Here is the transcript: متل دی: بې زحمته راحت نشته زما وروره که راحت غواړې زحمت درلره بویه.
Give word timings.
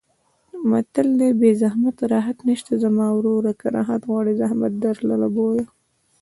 متل 0.69 1.07
دی: 1.19 1.29
بې 1.39 1.51
زحمته 1.61 2.03
راحت 2.13 2.37
نشته 2.49 2.73
زما 2.83 3.07
وروره 3.13 3.51
که 3.59 3.65
راحت 3.75 4.01
غواړې 4.09 4.33
زحمت 4.41 4.73
درلره 4.83 5.27
بویه. 5.35 5.65